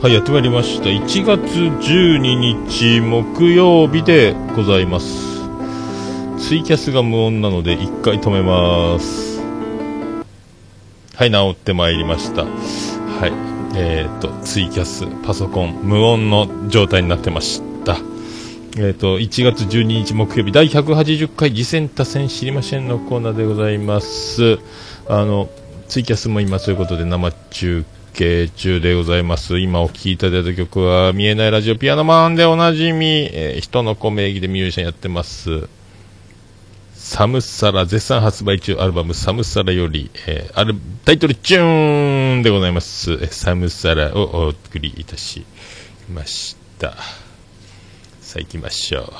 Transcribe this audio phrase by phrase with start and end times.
[0.00, 0.90] はい、やってまいりました。
[0.90, 5.40] 1月12日木曜日でございます。
[6.38, 9.40] ツイキャスが無音なので1回止めます。
[11.16, 12.44] はい、治ってまいりました。
[12.44, 13.32] はい、
[13.76, 17.96] えーと、ツイキャス、パソコン、無音の状態になってました。
[18.76, 24.60] えーと、1月12日木曜日第180回次戦多戦知りませんのコーナーでございます。
[25.08, 25.48] あの、
[25.88, 29.58] ツイキャスも今ということで生中継中でございます。
[29.58, 35.68] 今お聴きいただいた曲は、見えないラジオピアノマンでおなじみ、えー人の子名義でミュージシャンやってます。
[36.94, 43.26] サムサラ、絶賛発売中アルバムサムサラより、えー、ある、タイトルチューンでございます。
[43.28, 45.46] サムサラをお送りいたし
[46.12, 46.94] ました。
[48.20, 49.02] さあ行きましょう。
[49.02, 49.10] 行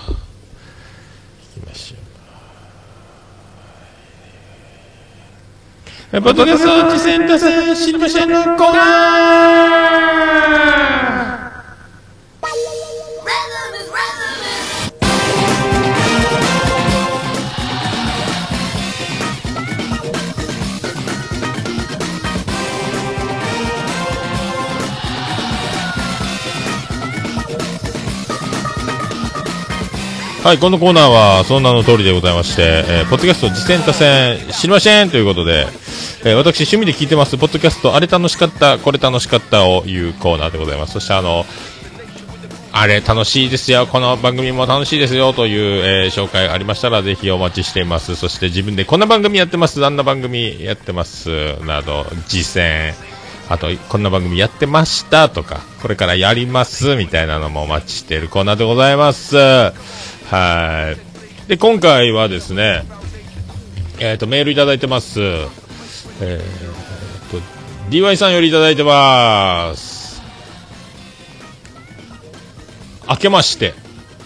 [1.62, 2.17] きましょう。
[6.10, 9.98] ポッドキャスト次戦多戦知りませんのコーナー。
[30.42, 35.66] はい、このコーナーは、その名の通りでございまして、えーポッドキャスト次戦多戦知りませんということで、
[36.24, 40.94] えー私趣味で聞いてます、ポッドキャスト、あれ楽しかった、これ楽しかったを言うコーナーでございます。
[40.94, 41.46] そしてあの、
[42.72, 48.16] あれ楽しいですよ、この番組も楽しいですよという、えー紹介ありましたらぜひお待ちしています。
[48.16, 52.94] そして自分でこんな番組やってます、あんな番組やってます、など、実践、
[53.48, 59.36] あと、こんな番組やってましたとか、これからやりますみたいなのもお待ちしているコーナーでございます。
[59.36, 59.72] は
[61.46, 61.48] い。
[61.48, 62.82] で、今回はですね、
[64.00, 65.20] えっ、と、メールいただいてます。
[66.20, 67.40] えー、と、
[67.90, 70.20] DY さんよりいただいてます。
[73.08, 73.74] 明けまして、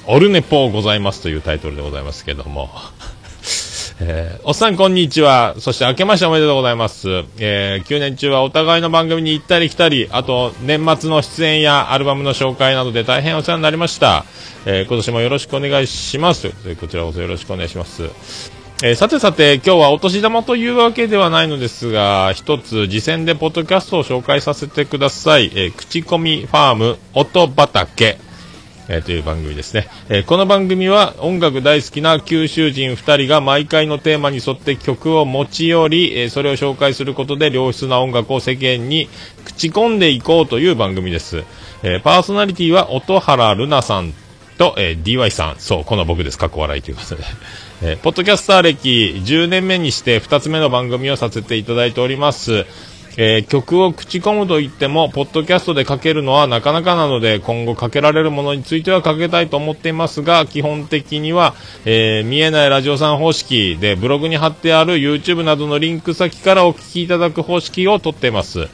[0.06, 2.70] オルネポございますというタイトルでございますけども。
[4.00, 5.54] えーおっさんこんにちは。
[5.58, 7.08] そして明けましておめでとうございます。
[7.38, 14.24] えー9年中はお互いの番組に行ったり来たり、あと年末の出演やアルバムの紹介などで大変お世話になりました。
[14.66, 16.50] えー今年もよろしくお願いします。
[16.80, 18.61] こちらこそよろしくお願いします。
[18.84, 25.52] えーさてさて、今日はお年玉というわけではないのですが、一つ、次戦でポッドキャストを紹介させてください。
[25.54, 28.18] えー口コミファーム、音畑。
[28.88, 39.08] えーという番組ですね、えこの番組は音楽大好きな九州人2人が毎回のテーマに沿って曲を持ち寄り、えそれを紹介することで良質な音楽を世間に
[39.44, 41.44] 口込んでいこうという番組です、
[41.84, 44.12] えパーソナリティは音原ルナさん
[44.58, 45.56] と、え DY さん。
[45.58, 46.38] そうこの僕です。
[46.38, 47.22] かっこ笑いということで、
[47.84, 48.88] えーポッドキャスター歴
[49.24, 52.64] 10年目にして2つ目の番組をさせていただいております
[53.18, 61.54] えー曲を口コむと言っても、ポッドキャストでかけるのはなかなかなので、今後かけられるものについてはかけたいと思っていますが、基本的には、
[61.84, 68.70] えー見えないラジオさん方式で、ブログに貼ってある YouTube などのリンク先からお聞きいただく方式をとっています。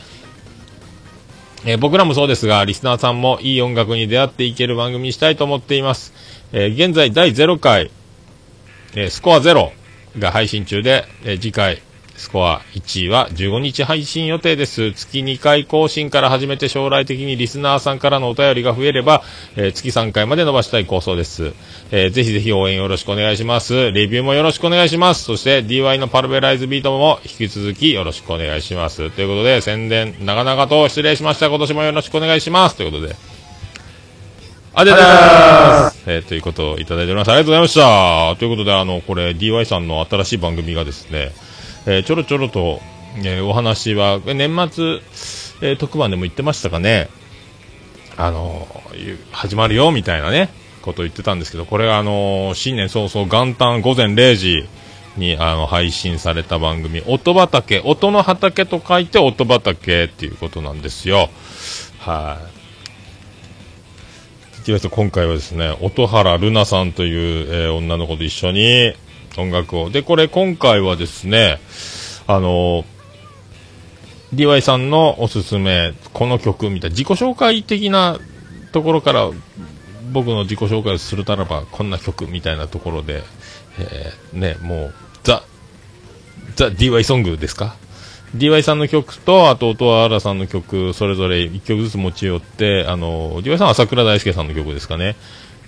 [1.65, 6.13] えー僕らもそうですが、リスナーさんもいい音楽に出会っていける番組にしたいと思っています。
[6.53, 7.91] えー現在第0回、
[8.95, 9.71] えスコア0
[10.19, 11.83] が配信中で、え次回、
[12.19, 14.93] スコア1位は15日配信予定です。
[14.93, 19.23] 月2回更新から始めて将来的にリスナーさんからのお便りが増えれば、
[19.57, 21.53] えー月3回まで伸ばしたい構想です。
[21.93, 23.93] えーぜひぜひ応援よろしくお願いします。
[23.93, 25.25] レビューもよろしくお願いします。
[25.25, 29.11] そして DY のパルベライズビートも引き続きよろしくお願いします。
[29.11, 31.49] ということで、宣伝長々と失礼しました。
[31.49, 32.77] 今年もよろしくお願いします。
[32.77, 33.15] ということで、
[34.79, 36.05] ありがとうございます。
[36.07, 37.29] えーということをいただいております。
[37.31, 38.37] ありがとうございました。
[38.39, 41.33] ということで、あの、これ、DY さんの新しい番組がですね、
[41.87, 42.81] えーちょろちょろと、
[43.17, 44.37] えーお話は、年
[44.71, 45.01] 末、
[45.63, 47.09] えー特番でも言ってましたかね、
[48.17, 48.69] あの
[49.33, 50.49] 始まるよ、みたいなね、
[50.83, 54.69] ことを言ってたんですけど、これがあの新年早々元旦午前0時
[55.17, 61.31] にあの配信された番組、音畑、音の畑と書いて音畑っていうことなんですよ。
[61.99, 62.58] はい。
[64.77, 68.93] 実は今回はですね、音原ルナさんという、えー女の子と一緒に
[69.39, 69.89] 音楽を。
[69.89, 71.59] で、これ今回はですね、
[72.27, 72.85] あの
[74.35, 78.19] DY さんのおすすめ、この曲みたいな、自己紹介的な
[78.73, 79.31] ところから、
[80.13, 83.23] 僕の自己紹介をするならば、こんな曲みたいなところで、
[83.79, 85.45] えーね、もう、ザ、
[86.57, 87.75] ザ・ DY ソングですか？
[88.37, 95.17] DY さんの曲と、あと、音羽原さんの曲、それぞれ1曲ずつ持ち寄って、あの、DY さんは朝倉大輔さんの曲ですかね。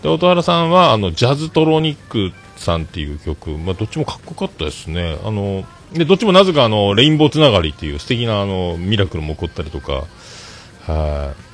[0.02, 5.18] で、音原さんは、あの、ジャズトロニックさんっていう曲、まあ、どっちもかっこよかったですね。
[5.24, 10.04] あの、で、どっちもなぜか、あの、レインボーつながりっていう素敵な、あの、ミラクルも起こったりとか、
[10.86, 11.50] はい。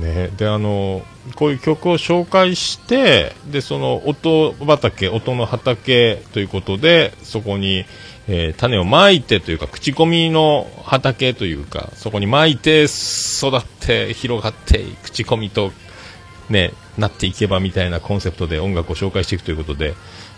[0.00, 1.02] ね、であの
[1.36, 7.84] こういう曲を紹介してでその音畑音の畑ということでそこに、
[8.32, 15.72] えー、種をまいてというか口コミの畑というかそこにまいて育って広がって口コミと、
[16.48, 19.94] ね、なっていけばみたいなコンセプトで音楽を紹介していくということで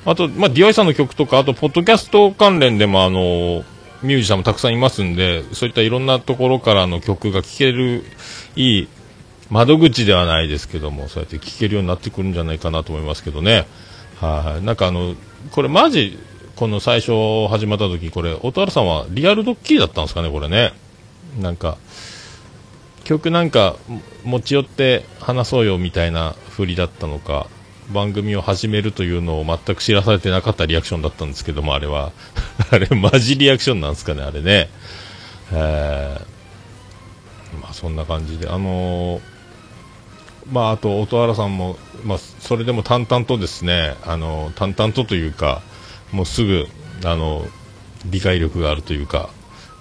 [0.07, 3.63] あと、まあ、DY さんの曲とかあとポッドキャスト関連でもあの
[4.03, 8.05] ミュージシャンもたくさんいますんでそういったいろんなところからの曲が聴ける
[8.57, 8.89] いい
[9.53, 13.67] 窓口ではないですけども、そうやって聞けるようになってくるんじゃないかなと思いますけどね。
[14.19, 15.15] はい、なんかあの、
[15.51, 16.19] これマジ、
[16.63, 20.73] この最初始まった時、これ、音原さんはリアルドッキリだったんですかね、これね。
[21.41, 21.77] なんか、
[23.03, 23.75] 曲なんか
[24.23, 27.49] 持ち寄って話そうよみたいな振りだったのか、
[27.93, 32.13] 番組を始めるというのを全く知らされてなかったリアクションだったんですけども、あれは。
[32.71, 34.71] あれ、マジリアクションなんですかね、あれね。
[35.51, 39.21] えー、まあそんな感じで、あのー
[40.53, 45.63] まあ、あと音原さんも、まあ、それでも淡々とですねあの淡々とというか
[46.13, 46.67] もうすぐ
[47.05, 47.45] あの
[48.07, 49.31] 理解力があるというか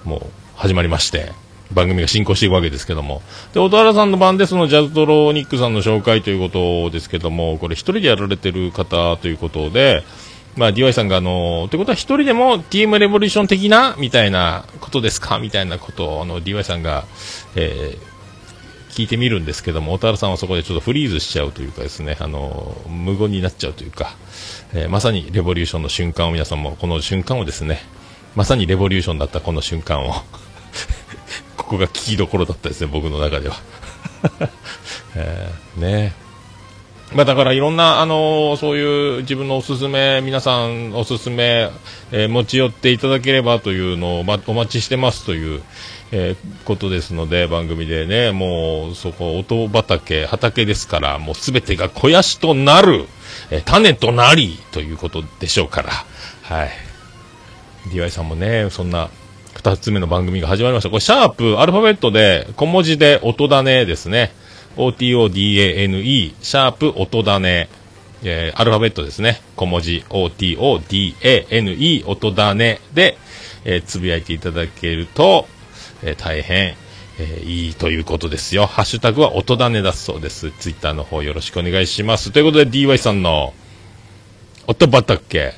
[0.04, 0.22] もう
[0.56, 1.32] 始まりまして
[1.74, 3.22] 番組が進行していくわけですけども
[3.54, 10.04] で音原さんの番でそのジャズトロニックさんの紹介ということですけどもこれ1人でやられてる方ということで。
[10.58, 15.40] まあ、DY さんが、あのということは、一人でも TM レボリューション的な、みたいなことですか？
[15.40, 17.06] みたいなことを、あの、DY さんが、
[17.56, 24.14] えー、聞いてみるんですけども、小田原さんはそこでちょっとフリーズしちゃうというかですね、あの、無言になっちゃうというか、
[24.74, 27.82] えー、まさにレボリューションの瞬間を皆さんも、この瞬間をですね、
[28.36, 30.14] まさにレボリューションだったこの瞬間を
[31.58, 33.58] ここが聞きどころだったですね、僕の中では。
[35.16, 36.14] えー、ね
[37.14, 41.70] まあ、だからいろんな、あの、そういう自分のおすすめ、皆さんおすすめ、
[42.14, 45.62] えー、持ち寄っていただければというのを、ま、お待ちしてますという、
[46.14, 53.06] えー、ことですので、番組でね、もう、そこ、音畑、畑ですから、もうすべてが肥やしとなる、
[53.50, 55.90] えー、種となり、ということでしょうから、
[56.44, 56.70] はい。
[57.90, 59.10] DY さんもね、そんな、
[59.54, 60.90] 二つ目の番組が始まりました。
[60.90, 64.32] これ、シャープ、アルファベットで、小文字で音種ですね。
[64.78, 67.70] OTODANE、シャープ音種。
[68.24, 69.42] えー、アルファベットですね。
[69.56, 73.18] 小文字、OTODANE、音種で、
[73.66, 75.48] えー、つぶやいていただけると、
[76.04, 76.76] えー、大変、
[77.20, 78.68] えー、いいということですよ。
[78.68, 80.52] ハッシュタグは音種だそうです。
[80.52, 82.32] ツイッターの方よろしくお願いします。
[82.32, 83.54] ということで DY さんの
[84.68, 85.54] 音畑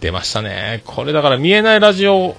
[0.00, 0.82] 出ましたね。
[0.84, 2.36] これだから見えないラジオ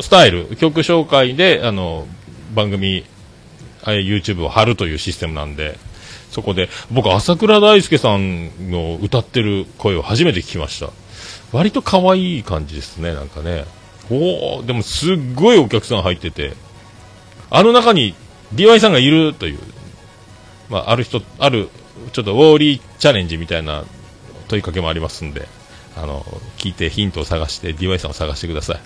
[0.00, 2.06] スタイル、曲紹介で、あの、
[2.54, 3.04] 番組、
[3.92, 5.78] YouTube を貼るというシステムなんで、
[6.30, 10.90] そこで、僕、朝倉大輔さんの歌ってる声を初めて聞きました。
[11.52, 13.64] 割と可愛い感じですね、なんかね。
[14.10, 16.54] おおでもすっごいお客さん入ってて、
[17.50, 18.14] あの中に
[18.54, 19.58] DY さんがいるという、
[20.68, 21.68] まあ、ある人、ある、
[22.12, 23.84] ちょっとウォーリーチャレンジみたいな
[24.48, 25.48] 問いかけもありますんで、
[25.96, 26.24] あの、
[26.58, 28.80] 聞いてヒントを探して DY さんを探してください。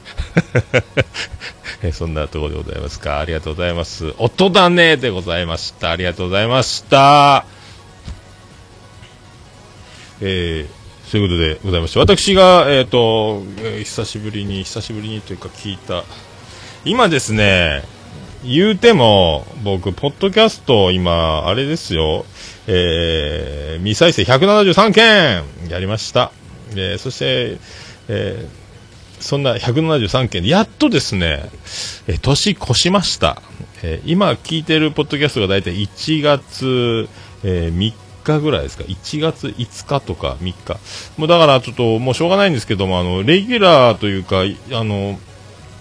[1.83, 3.21] えそんなところでございますか。
[3.21, 4.15] ありがとうございます。
[4.19, 5.91] 音だねでございました。
[5.91, 7.45] ありがとうございました。
[10.21, 13.43] えーそういうことでございまして、私が、えっ、ー、と、
[13.83, 16.05] 久しぶりに、久しぶりにというか聞いた、
[16.85, 17.83] 今ですね、
[18.45, 22.25] 言うても、僕、ポッドキャスト、今、あれですよ、
[22.69, 26.31] えー、未再生173件やりました。
[26.73, 27.59] えー、そして、
[28.09, 31.51] えー、そんな173件で、やっとですね、
[32.07, 33.43] えー、年越しました。
[33.83, 37.09] えー、今聞いてるポッドキャストが大体1月、
[37.45, 37.93] えー、3
[38.25, 40.79] 日ぐらいですか、1月5日とか3日、
[41.17, 44.41] もうだからちょっともうしょうがないんですけども、あのレギュラーというか、
[44.73, 45.19] あの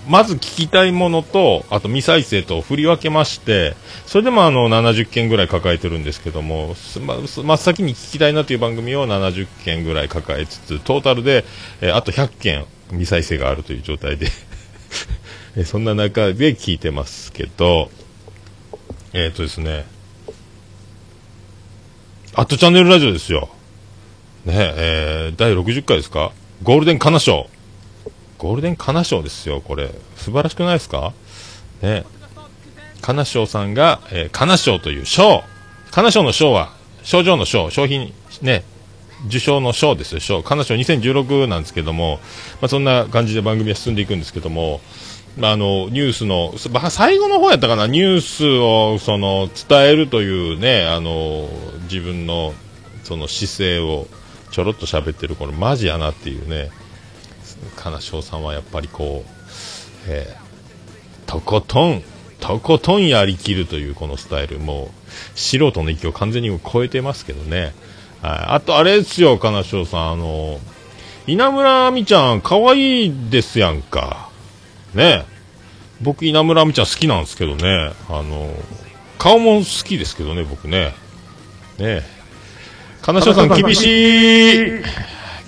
[0.09, 3.75] まず聞きたいものと、あと未再生と振り分けまして、
[4.07, 6.75] それでもあの70件ぐらい抱えてるんですけども、
[7.05, 11.45] ま、真っ先に聞きたいなという番組を70件ぐらい抱えつつ、トータルで、
[11.81, 14.29] えあと100件未再生があるという状態で
[15.55, 17.91] えそんな中で聞いてますけど、
[19.13, 19.85] えっ、ー、とですね、
[22.33, 23.49] アットチャンネルラジオですよ。
[24.45, 26.31] ねえー、第60回ですか？
[26.63, 27.47] ゴールデンカナ賞。
[28.39, 29.91] ゴールデンカナ賞ですよ、これ。
[30.15, 31.13] 素晴らしくないですか？
[31.81, 32.05] ね
[33.01, 35.43] カナ賞さんが、えー、カナ賞という賞。
[35.91, 38.63] カナ賞の賞は、賞状の賞、商品、ね、
[39.27, 40.43] 受賞の賞ですよ、賞。
[40.43, 42.19] カナ賞2016なんですけども、
[42.62, 44.81] まあ、そんな感じで番組は進んでいくんですけども、
[45.38, 46.53] まあ、あの、ニュースの、
[46.89, 51.50] 最後の方やったかな、ニュースを、その、伝えるというね、あの、
[51.84, 52.53] 自分の、
[53.03, 54.08] その姿勢を、
[54.51, 56.69] ちょろっと喋ってる、これマジやなっていうね、
[57.75, 59.29] 金賞さんはやっぱりこう、
[60.07, 62.03] えー、とことん、
[62.39, 64.89] とことんやりきるというこのスタイル、もう、
[65.35, 67.73] 素人の域を完全に超えてますけどね。
[68.21, 68.31] はい。
[68.55, 70.59] あと、あれですよ、金城さん、あの、
[71.27, 74.29] 稲村亜美ちゃん、可愛いですやんか。
[74.93, 75.25] ね
[76.01, 77.91] 僕、稲村亜美ちゃん好きなんですけどね。
[78.09, 78.53] あの、
[79.17, 80.93] 顔も好きですけどね、僕ね。
[81.77, 82.03] ね
[83.01, 84.81] 金城さん、厳しい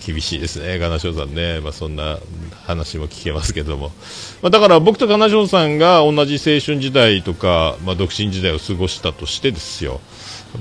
[0.06, 1.60] 厳しいですね、金城さんね。
[1.62, 2.18] まあ、そんな
[2.66, 3.92] 話も聞けますけども。
[4.42, 10.02] まあ、だから僕と金城さんが同じ青春時代とか、まあ、独身時代を過ごしたとしてですよ。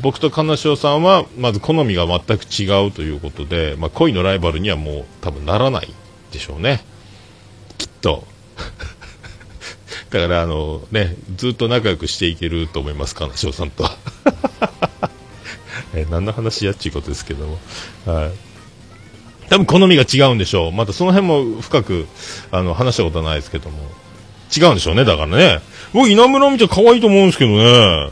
[0.03, 5.89] 僕と金城さんは、まず好みが全く違うということで、まあ、恋のライバルにはもう多分ならない
[6.33, 6.85] でしょうね。
[7.79, 8.25] きっと。
[10.11, 13.89] だから、あの、ね、ずっと仲良くしていけると思います、金城さんと。
[15.95, 17.59] え何の話やっちゅうことですけども。
[18.07, 18.50] はい。
[19.51, 20.73] 多分好みが違うんでしょう。
[20.73, 22.07] またその辺も深く、
[22.53, 23.79] あの、話したことはないですけども。
[24.57, 25.61] 違うんでしょうね、だからね。
[25.93, 28.11] 僕、稲村美ちゃん可愛いと思うんですけどね。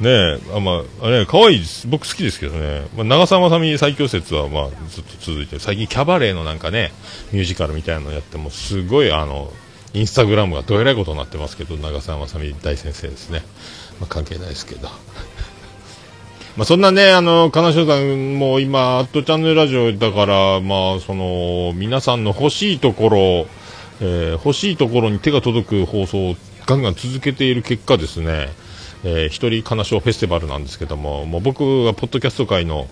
[0.00, 1.88] ねえ、あ、まあ、あれ、可愛いです。
[1.88, 2.86] 僕好きですけどね。
[2.96, 6.92] まあ、長澤まさみ最強説は、まあ、ずっと続いて最近キャバレーのなんかね、
[7.32, 9.52] ミュージカルみたいなのやっても、すごい、あの、
[9.94, 13.42] インスタグラムがどえらいことになってますけど、長澤まさみ大先生ですね。
[13.98, 14.88] まあ、関係ないですけど。
[16.58, 23.18] まあ、そんなね、あの、金城さんも今、アットチャンネルラジオだから、まあ、その、皆さんの欲しいところ、
[24.00, 26.36] えー、欲しいところに手が届く放送を
[26.66, 28.48] ガンガン続けている結果ですね、
[29.04, 32.88] えー、一人金賞フェスティバルなんですけども、もう僕がポッドキャスト界の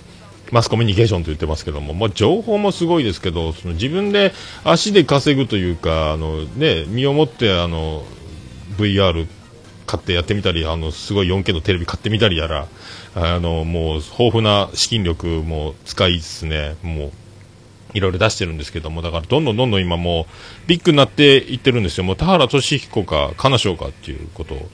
[0.52, 4.32] マスコミュニケーションと言ってますけども、まあ、情報もすごいですけど、その自分で
[4.62, 8.04] 足で稼ぐというか、あのね、身をもってあの
[8.78, 9.26] VR
[9.87, 12.68] 買ってやってみたり、あのすごい 4K のテレビ買ってみたりやら、
[13.18, 17.12] あの、もう、豊富な資金力も使いですね、もう、
[17.94, 22.04] いろいろ出してるんですけども、だからどんどんどんどん今もう、ビッグになっていってるんですよ。
[22.04, 24.68] もう田原俊彦か、金賞かっていうことを、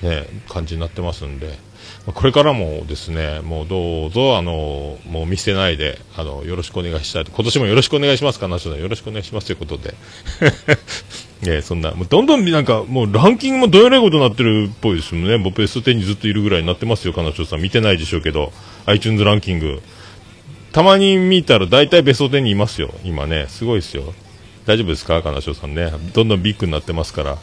[0.00, 1.58] ね、感じになってますんで、
[2.06, 7.30] これからもですね、もうどうぞ、あの、もう見捨てないで、あの、よろしくお願いしたいと。
[7.30, 8.48] 今年もよろしくお願いしますか？
[8.48, 9.94] な、よろしくお願いしますということで。
[11.42, 15.38] ねそんな、もうどんどんなんか、もうランキングもどえらいことになってるっぽいですもんね。
[15.38, 17.60] 僕ベスト10にずっといるぐらいになってますよ、彼女さん。
[17.60, 18.52] 見てないでしょうけど、
[18.86, 19.82] iTunes ランキング。
[20.72, 23.46] たまに見たら大体ベスト10にいますよ、今ね。
[23.48, 24.14] すごいですよ。
[24.66, 25.92] 大丈夫ですか、金城さんね。
[26.14, 27.38] どんどんビッグになってますから。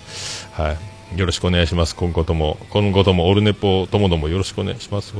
[0.53, 0.77] は
[1.15, 1.19] い。
[1.19, 1.95] よろしくお願いします。
[1.95, 5.13] 今後とも、今後とも、オルネポともどもよろしくお願いします。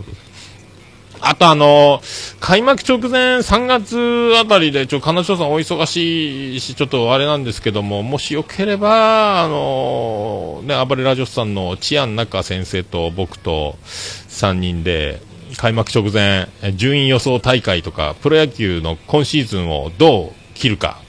[1.21, 15.21] あとあのー、開幕直前3月あたりで、ちょ、彼女さんお忙しいし、ちょっとあれなんですけども、もしよければ、あのー、ね、暴れラジオスさんのチアン中先生と僕と3人で、
[15.57, 21.01] 開幕直前、順位予想大会とか、プロ野球の今シーズンをどう切るか、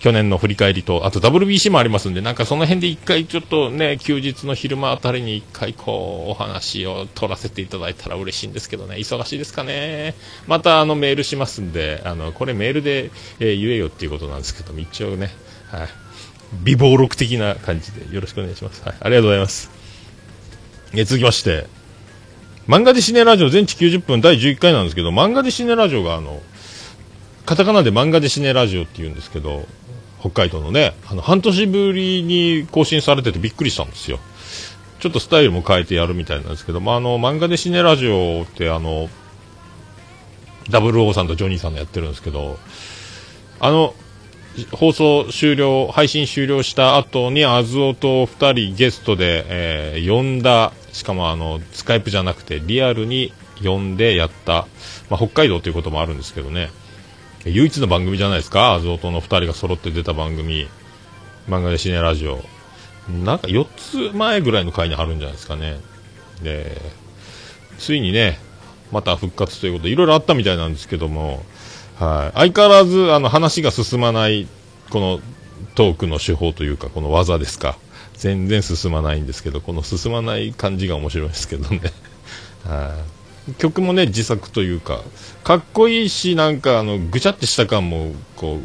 [0.00, 10.14] 去年の振り返りと、あと WBC もありますんで、なんかその辺で一回ちょっとね、休日の昼間あたりに一回こう、お話を取らせていただいたら嬉しいんですけどね、忙しいですかね。
[10.46, 15.30] またあのメールしますんで、あの、これメールで、えー、言えよっていうことなんですけども、一応ね、
[15.70, 15.88] はい。
[16.62, 18.82] 微暴録的な感じでよろしくお願いします。
[18.84, 18.96] はい。
[19.00, 19.70] ありがとうございます。
[20.94, 21.66] え続きまして、
[22.66, 26.40] 漫画でシネラジオ全治90分第11回なんですけど、漫画でシネラジオがあの、
[27.44, 29.66] カタカナで漫画でシネラジオって言うんですけど、
[30.20, 34.18] 北海道のね、あの、半年ぶりに更新されててびっくりしたんですよ。
[35.00, 39.08] ちょっとスタイルも変えてやるみたいなんですけど、まあ、あの、漫画でシネラジオって、あの、
[40.70, 42.58] ダブルオーさんとジョニーさんのやってるんですけど、
[43.60, 43.94] あの、
[44.72, 53.32] 放送終了、配信終了した後に、アズオと2人ゲストで、えー、呼んだ、しかもあの、スカイプじゃなくて、リアルに
[53.62, 54.66] 呼んでやった、
[55.10, 56.70] まあ、北海道ということもあるんですけどね、
[57.50, 60.68] 唯一の番組じゃないですか、アズオとの2人が揃って出た番組、
[61.48, 62.44] 漫画でシネラジオ。
[63.08, 63.66] なんか4
[64.10, 65.80] つ前ぐらいの回にあるんじゃないですかね。
[66.42, 66.80] で、
[67.78, 68.38] ついにね、
[68.92, 71.44] また復活ということで、いろいろあったみたいなんですけども、
[71.98, 72.38] はい。
[72.38, 74.46] 相変わらず、あの、話が進まない、
[74.90, 75.20] この
[75.74, 77.76] トークの手法というか、この技ですか。
[78.14, 81.80] 全然進まないんですけど、この進まない感じが面白いですけどね。
[82.66, 83.17] はい。
[83.58, 85.00] 曲もね自作というか
[85.44, 88.58] かっこいいしなんかあのぐちゃってした感もこ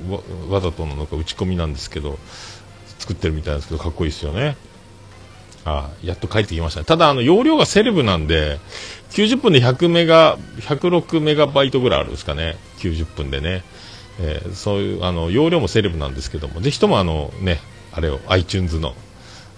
[0.47, 2.17] うわざとなんか打ち込みなんですけど
[2.99, 4.55] 作ってるみたいですけどかっこいいですよね。
[5.65, 6.85] あやっと帰ってきましたね。
[6.85, 8.59] ただあの容量がセレブなんで
[9.11, 12.57] 90分で100メガ106メガバイトぐらいあるんですかね。
[12.79, 13.63] 90分でね、
[14.19, 17.59] えー、そういうあの容量もセレブなんですけどもぜひともあのね
[17.93, 18.93] あれを iTunes の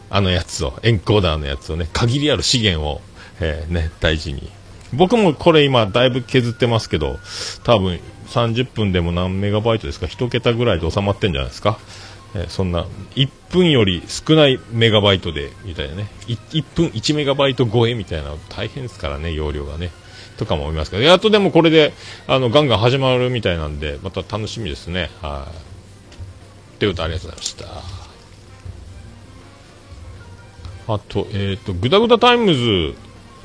[0.10, 3.02] あのやつをエンコーダーのやつをね限りある資源を、
[3.40, 4.52] えー、ね大事に
[4.94, 7.20] 僕もこれ今だいぶ削ってますけど、
[7.64, 11.78] 多分30分でも何メガバイトですか、1桁ぐらいで収まってんじゃないですか？
[12.36, 16.08] えー、そんな、1分より少ないメガバイトで、みたいなね。
[16.28, 19.92] 1, 1分1メガバイト超えみたいな大変ですからね、容量がね。
[20.38, 21.94] とかも思いますけど、やっとでもこれで、
[22.28, 25.10] あの、ガンガン始まるみたいなんで、また楽しみですね。
[25.22, 25.48] は
[26.76, 26.80] い。
[26.80, 27.68] ということありがとうございました。
[30.88, 32.96] あと、えっ、ー、と、グダグダタイムズ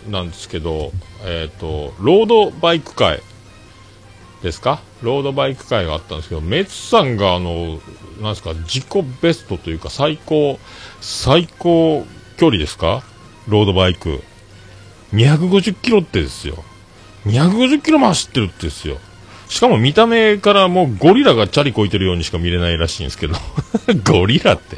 [0.09, 0.93] なんですけど、
[1.25, 3.21] えっ、ー、と、ロードバイク会
[4.43, 4.81] ですか？
[5.03, 7.81] ロードバイク会があったんですけど、メツさんが、あの、
[8.21, 10.59] なんですか、自己ベストというか、最高、
[11.01, 13.03] 最高距離ですか？
[13.49, 14.23] ロードバイク。
[15.13, 16.63] 250キロってですよ。
[17.27, 18.99] 250キロも走ってるってですよ。
[19.49, 23.35] しかも見た目からもうゴリラがチャリこいてるようにしか見れないらしいんですけど
[24.09, 24.77] ゴリラって、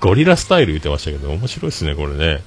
[0.00, 2.42] ゴリラスタイル言ってましたけど、面白いですね、これね。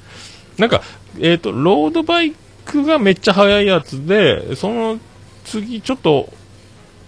[0.58, 0.84] なんか、
[1.20, 2.34] えっ、ー、と、ロードバイ
[2.66, 5.00] クがめっちゃ速いやつで、その
[5.46, 6.32] 次、ちょっと、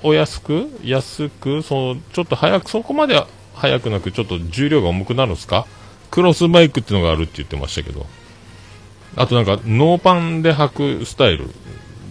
[0.04, 3.20] お安く安くその、ちょっと早く、そこまで
[3.56, 5.66] 速くなく、ちょっと重量が重くなるんですか？
[6.12, 8.06] クロスバイクっていうのがあるって言ってましたけど。
[9.16, 11.50] あとなんか、ノーパンで履くスタイル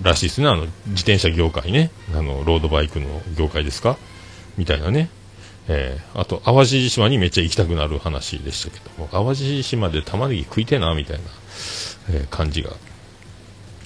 [0.03, 1.91] らしいですね、あの、自転車業界ね。
[2.15, 3.97] あの、ロードバイクの業界ですか？
[4.57, 5.11] みたいなね。
[5.69, 11.23] えー、あと、淡路島にめっちゃ行きたくなる話でしたけども、淡路島で玉ねぎ食いてえな、みたいな、
[12.11, 12.71] えー、感じが。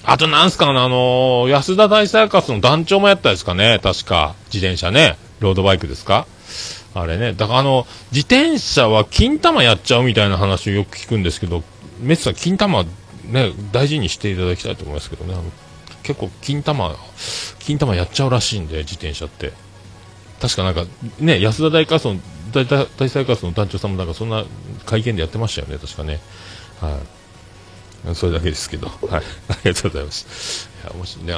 [0.03, 4.35] あと、なんすかあのー、安田大サーカスの団長もやったですかね、確か。
[4.53, 5.17] 自転車ね。
[5.39, 6.25] ロードバイクですか
[6.93, 7.33] あれね。
[7.33, 11.63] だからあの、自転車は金玉やっちゃうみたいな話をよく聞くんですけど、
[11.99, 12.85] メツさん金玉
[13.29, 15.33] ね、大事にしていただきたいと思いますけどね。
[15.33, 15.43] あの
[16.03, 16.95] 結構金玉、
[17.59, 19.53] 金玉やっちゃうらしいんで、自転車って。
[20.41, 20.85] 確かなんか、
[21.19, 22.19] ね、安田大火の、
[22.51, 24.43] 大大大サーカスの団長さんもなんかそんな
[24.85, 26.19] 会見でやってましたよね、確かね。
[26.81, 27.18] はい。
[28.13, 29.23] それだけですけど、はい。
[29.49, 30.69] ありがとうございます。
[30.83, 31.35] いや、もしね、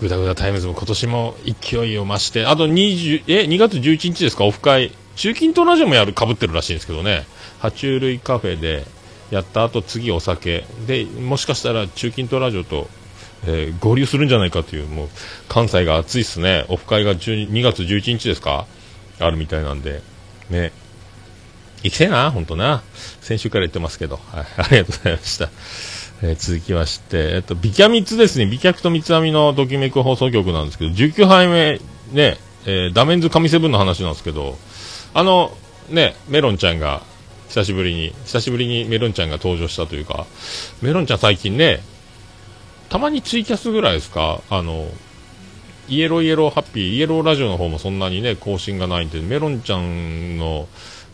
[0.00, 4.92] ぐだぐだタイムズも今年も勢いを増して、あと20、え、2月11日ですか、オフ会。
[5.16, 7.26] 中近東ラジオもやる、かぶってるらしいんですけどね。
[7.62, 8.84] 爬虫類カフェで
[9.30, 10.64] やった後、次お酒。
[10.86, 12.88] で、もしかしたら中近東ラジオと
[13.46, 15.08] えー、合流するんじゃないかという、もう、
[15.48, 16.64] 関西が暑いっすね。
[16.68, 18.66] オフ会が2月11日ですか？
[19.20, 20.00] あるみたいなんで、
[20.48, 20.72] ね。
[21.84, 22.82] 行きたいな、ほんとな。
[23.20, 24.18] 先週から言ってますけど。
[24.32, 25.50] はい、 ありがとうございました。
[26.22, 28.46] えー、続きまして、えっと、美キャミツですね。
[28.46, 31.78] 美脚と三つ編みのときめく放送局なんですけど、19杯目、
[32.12, 34.56] ね、えー、ダメンズ神セブンの話なんですけど、
[35.12, 35.54] あの、
[35.90, 37.02] ね、メロンちゃんが、
[37.48, 40.26] 久しぶりに、久しぶりにメロンちゃんが登場したというか、
[40.80, 41.82] メロンちゃん最近ね、
[42.88, 44.88] たまにツイキャスぐらいですか、あの、
[45.88, 50.66] イエローイエローハッピー、イエローラジオの方もそんなにね、更新がないんで、メロンちゃんの、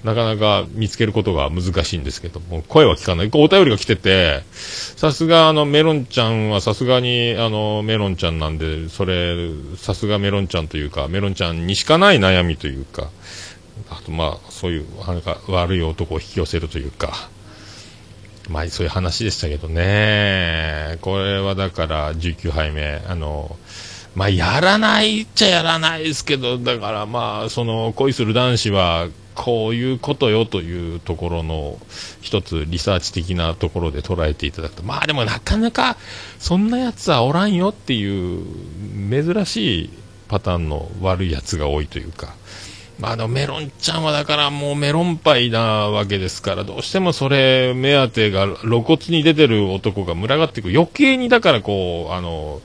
[0.04, 3.30] なかなか見つけることが難しいんですけども、声は聞かない。
[3.30, 9.36] こうお便りが来てて、さすがあのメロンちゃんはさすがにあのメロンちゃんなんで、それ、
[9.76, 13.10] さすがメロンちゃんというか、メロンちゃんにしかない悩みというか、
[13.90, 17.12] あとまあ、そういう、なんか悪い男を引き寄せるというか、
[18.48, 20.98] まあ、そういう話でしたけどね。
[21.02, 23.02] これはだから19杯目。
[23.06, 23.56] あの、
[24.20, 31.78] まあ、やらないっちゃやらないですけど、だからまあ、その、恋する男子は、こういうことよというところの、
[32.20, 35.96] 一つリサーチ的なところで捉えていただくと、まあでもなかなか、
[36.38, 38.44] そんなやつはおらんよっていう、
[39.10, 39.90] 珍しい
[40.28, 42.34] パターンの悪いやつが多いというか、
[43.00, 50.68] まあ、のメロンちゃんはだからもうメロンパイなわけですから、どうしてもそれ目当てが露骨に出てる男が群がっていく。
[50.68, 52.60] 余計にだからこう、あの、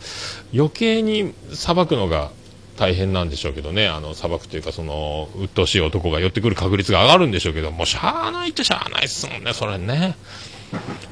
[0.54, 2.32] 余計に裁くのが
[2.78, 10.18] 大変なんでしょうけどね、あの、裁くというかその、鬱陶しい男が寄ってくる確率が上がるんでしょうけど、もうしゃあないっちゃしゃあないっすもんね、それね。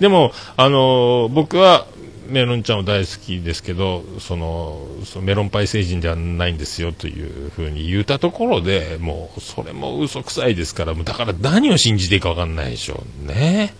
[0.01, 1.88] でも、あの、僕は、
[2.27, 4.86] メロンちゃんは大好きですけどその
[5.21, 13.73] メロンパイ星人ではないんですよというふうに言ったところでもうそれも嘘くさいですからだから何を信じていいか分かんないでしょうね。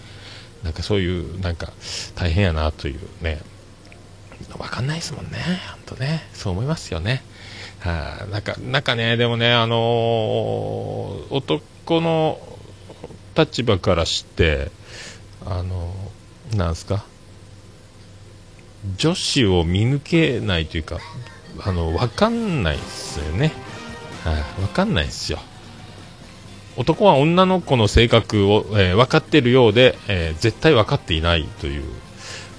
[0.64, 1.74] なんかそういうなんか
[2.16, 3.42] 大変やなというね。
[4.58, 5.38] 分かんないですもんね
[5.86, 6.24] 本当ね。
[6.34, 7.24] そう思いますよね。
[7.80, 12.40] はあ、なんかなんかねでもねあのー、男の
[13.38, 14.72] 立場からして
[15.46, 17.06] あのー、なんすか？
[18.98, 21.00] 女子を見抜けないというか、
[21.62, 23.54] あの、わかんないですよね。
[24.24, 25.40] はい、あ、わかんないっすよ。
[26.76, 31.84] 男は女の子の性格を、えー、分かってるようで、えー、絶対分かっていないという。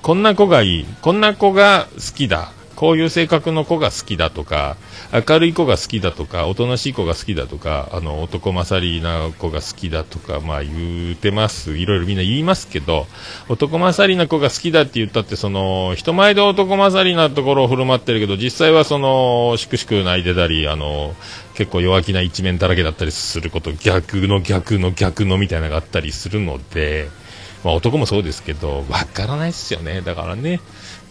[0.02, 0.86] こんな子がいい。
[1.02, 2.52] こんな子が好きだ。
[2.76, 4.76] こういう性格の子が好きだとか、
[5.12, 11.76] 明るい子が好きだとか、おとなしい子が好きだとか、あの、男勝りな子が好きだとか、まあ言うてます。
[11.76, 13.06] いろいろみんな言いますけど、
[13.48, 21.14] 男勝りな子が好きだって言ったって、その、人前で男勝りなところを振る舞ってるけど、実際はその、しくしく泣いてたり、あの、
[21.54, 27.08] 結構弱気な一面だらけだったりすること、逆の逆の逆のみたいなのがあったりするので、
[27.64, 30.02] まあ男もそうですけど、わからないですよね。
[30.02, 30.60] だからね、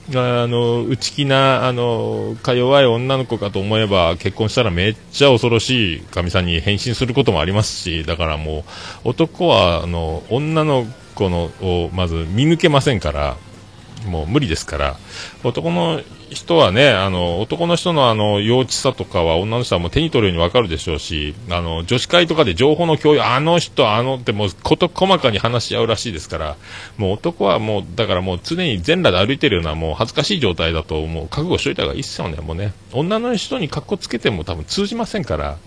[0.09, 8.65] あの、内気な、あの、か弱い女の子かと思えば、結婚したらめっちゃ恐ろしいかみさんに変身することもありますし、だからも
[9.05, 10.85] う、男は、あの、女の
[11.15, 13.37] 子のをまず見抜けませんから、
[14.05, 14.97] もう無理ですから、
[15.43, 16.01] 男の
[16.33, 26.55] 人はね、あの、男の人のあの、幼稚さとかは女の人はもう手に取るようにわかるでしょうし、あの、女子会とかで情報の共有、あの人、あのってもう事細かに話し合うらしいですから、
[26.97, 32.73] もう男はもう、だからもう常に全裸で歩いてるようなもう恥ずかしい状態だともう覚悟しといた方がいいっすよね、もうね。
[32.91, 35.57] 女の人に格好つけても多分通じませんから、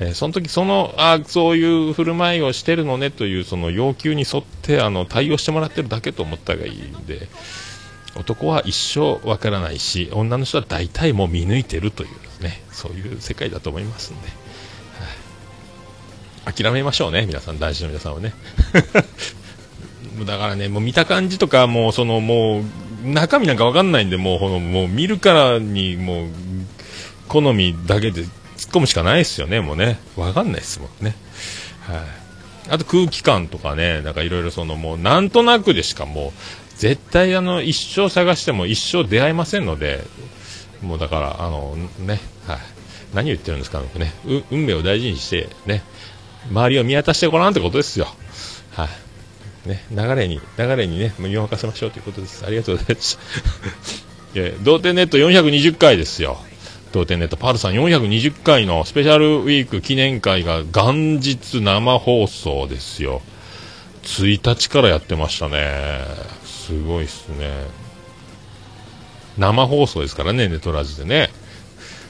[0.00, 7.28] えー、その時そのあそういう振る舞いをしてるのねというその要求に沿ってあの対応してもらってるだけと思った方がいいんで、
[8.20, 14.28] 男は一生わからないし女の人は大体もう見抜いてるというねそういう世界だと思いますんで、
[16.44, 18.34] は諦めましょうね皆さん大事な皆さんはね。
[20.26, 26.28] だからねもう見た感じとかもうそのもう中身なんかわかんないんでもうもう見るからにもう
[27.26, 28.30] 好みだけで突っ
[28.72, 29.98] 込むしかないですよねもうね。
[30.16, 31.14] わかんないですもんね。
[31.86, 32.00] はい。
[32.68, 36.32] あと空気感とかね、なんかいろいろそのもうなんとなくでしかも
[36.69, 40.02] う絶対あの一生探しても一生出会えませんので、
[40.80, 42.58] もうだから、あのね、はい、
[43.12, 44.14] 何言ってるんですかね、
[44.50, 45.82] 運命を大事にして、ね、
[46.50, 48.06] 周りを見渡してごらんってことですよ。
[48.72, 49.68] はい。
[49.68, 52.46] ね、流れに、流れにね、身を任せましょうということです。
[52.46, 53.18] ありがとうございまし
[54.32, 54.40] た。
[54.40, 56.40] い同点ネット420回ですよ。
[56.92, 63.20] 同点ネットパールさん420回のスペシャルウィーク記念会が元日生放送ですよ。
[64.02, 66.04] 1日からやってましたね。
[66.44, 67.66] すごいっすね。
[69.38, 71.30] 生放送ですからね、ネトラジでね。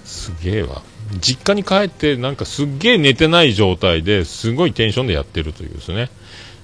[0.05, 0.83] すげえわ。
[1.21, 6.11] 実家に帰って、なんかすっげえ寝てない状態ですごいテンションでやってるというですね。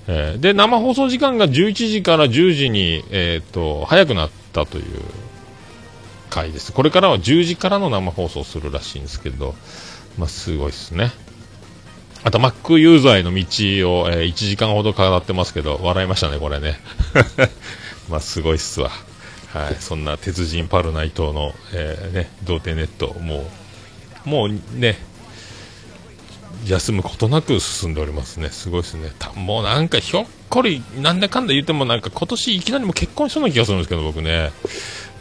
[0.08, 4.84] えー、で、生放送時間が11時から10時に、えっ、と、早くなったという
[6.30, 6.72] 回です。
[6.72, 9.54] これからは10時からの生放送するらしいんですけど、
[10.18, 11.10] まあ、すごいっすね。
[12.26, 16.80] あと Mac ユーザーへの道を、えー、1時間ほど語ってますけど、笑いましたね、これね。
[18.10, 18.90] まあ、すごいっすわ。
[19.52, 23.48] はい、そんな鉄人パルナイトの、えー、ね、童貞ネット、も
[24.26, 24.98] う、もうね、
[26.66, 28.50] 休むことなく進んでおりますね。
[28.50, 29.12] すごいですね。
[29.36, 34.50] もうなんかひょっこり、なんだかんだ言ってもなんか今年いきなりも結婚しそうな気がするんですけど、僕ね。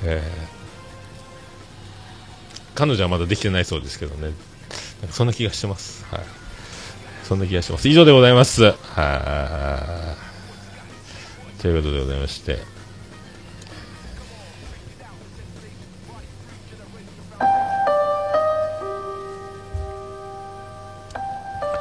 [0.04, 0.48] えー、
[2.74, 4.22] 彼女はまだできてないそうですけどね。
[4.24, 4.36] なんか
[5.12, 6.04] そんな気がしてます。
[6.10, 6.45] はい。
[7.28, 7.90] そんな気がします。
[7.90, 8.64] 以上でございます。
[8.66, 9.80] は
[11.58, 11.62] い。
[11.62, 12.60] ということでございまして。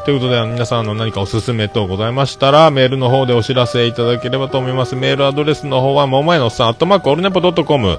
[0.06, 4.96] ということで、皆さんの何かおすすめ等ございましたら、メールの方でお知らせいただければと思います。
[4.96, 7.98] メールアドレスの方は、もまえのさん、アットマークオルネポドットコム。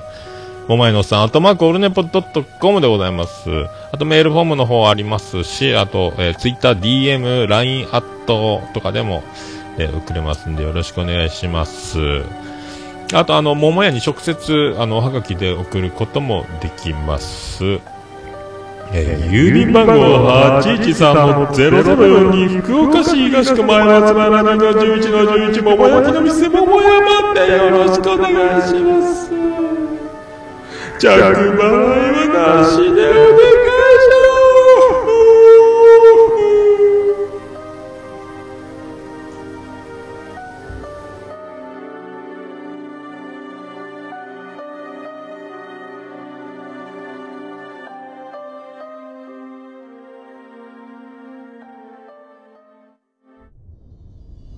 [0.67, 3.67] もまえのさん、アットマークオルネポドットコムでございます。
[3.91, 9.23] あとメールフォームの方ありますし、あと、えー、ツイッター、DM、LINE アットとかでも、
[9.78, 11.99] えー、送れますんでよろしくお願いします。
[13.13, 17.80] あと、あの、桃屋に直接、あの、おはがきで送ることもできます。
[18.91, 19.93] えー、郵便番号
[20.62, 29.30] 813-0042福岡市東区前松原2の11の11桃焼きの店桃山でよろしくお願いします。
[31.06, 31.54] 着払い
[32.30, 33.54] はなしでお願い
[34.02, 34.26] しま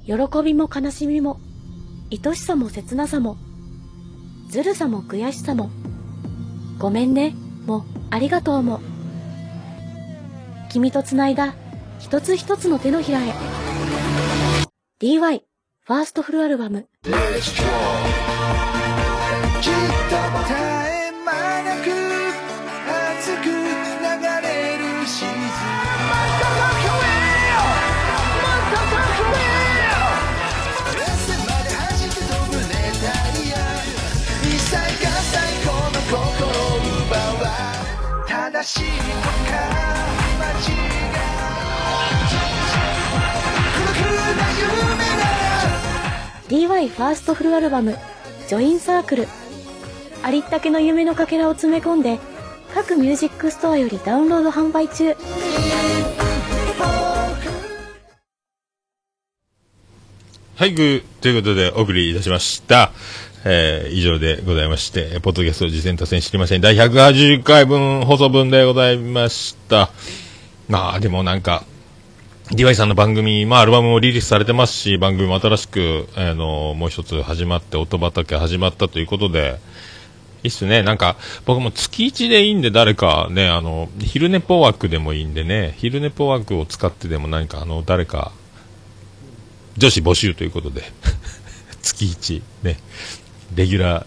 [0.07, 0.37] す。
[0.39, 1.41] 喜びも悲しみも、
[2.09, 3.35] 愛しさも切なさも、
[4.49, 5.69] ずるさも悔しさも、
[6.79, 7.33] ごめんね、
[7.65, 8.81] もありがとうも。
[10.69, 11.55] 君と繋いだ
[11.99, 13.33] 一つ一つの手のひらへ。
[15.01, 15.41] DY
[15.81, 16.87] ファーストフルアルバム。
[46.49, 47.97] DY ファーストフルアルバム
[48.49, 49.27] 「ジョインサークル」
[50.21, 52.19] ありったけの夢のかけらを詰め込んで
[52.73, 55.15] 各ミュージックストアよりダウンロード販売中。
[60.57, 61.03] はい、グー。
[61.21, 62.91] ということでお送りいたしました。
[63.49, 66.61] えー、以上でございまして、ポッドキャスト実践達成知りません。
[66.61, 69.89] 第180回分、放送分でございました。
[70.67, 71.63] まあ、でもなんか、
[72.51, 79.59] DY さんの番組、まあ、アルバムもリリースされてますし、番組も新しく、あの、もう一つ始まって、音畑始まったということで、
[80.43, 80.83] いいっすね。
[80.83, 88.33] なんか、僕も月1でいいんで、誰かね、あの、昼寝ポー枠でもいいんでね、昼寝ポー枠を使ってでも何か、あの、誰か、
[89.77, 90.83] 女子募集ということで、
[91.81, 92.77] 月1、ね、
[93.55, 94.05] レギュラー、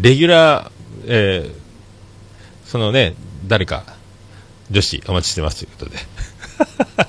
[0.00, 0.70] レギュラー、
[1.06, 3.14] えー、そのね、
[3.46, 3.84] 誰か、
[4.70, 5.98] 女子お待ちしてますということで。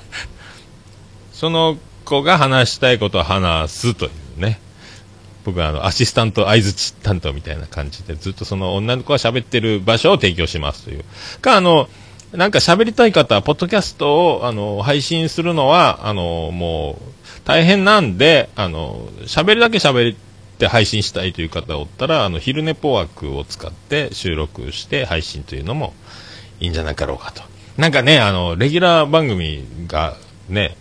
[1.32, 4.60] その子が話したいことを話すというね。
[5.44, 11.04] 僕はあの、アシスタント相槌担当みたいな感じで、ずっとその女の子が喋ってる場所を提供しますという。
[11.40, 11.88] か、あの、
[12.32, 20.16] なんか喋りたい方は、ポッドキャストを、あの、配信するのは、あの、もう、大変なんで、あの、喋るだけ喋り
[20.60, 25.94] って配信したいという方がおったら、あの、昼寝ポ枠を使って収録して配信というのも
[26.60, 27.42] いいんじゃなかろうかと。
[27.78, 30.16] なんかね、あの、レギュラー番組が
[30.50, 30.76] ね、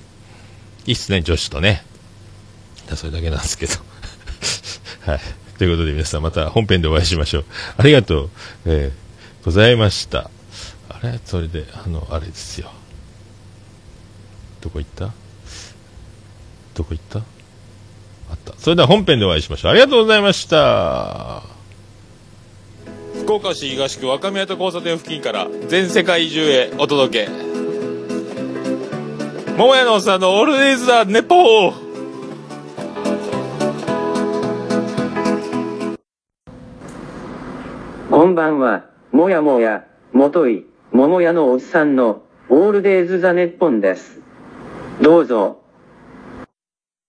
[0.86, 1.86] いいっすね、女子とね。
[2.94, 3.74] それだけなんですけど。
[5.10, 5.20] はい。
[5.58, 7.46] ということで皆さんまた本編でお会いしましょう。
[7.78, 8.30] ありがとう、
[8.66, 9.10] えー
[9.46, 10.30] ございました。
[10.90, 11.18] あれ？
[11.26, 12.70] それで、あの、あれですよ。
[14.60, 15.14] どこ行った？
[16.74, 17.22] どこ行った？
[18.30, 18.54] あった。
[18.58, 19.72] それでは本編でお会いしましょう。
[19.72, 21.42] ありがとうございました。
[23.24, 27.50] 福岡市東区若宮と交差点付近から全世界中へお届け。
[29.58, 31.74] 桃屋のおっさんのオールデイズ・ザ・ネポー
[38.10, 44.22] こんばんは、もやもや、もとい、桃屋のおっさんの、オールデイズ・ザ・ネッポンです。
[45.02, 45.59] どうぞ、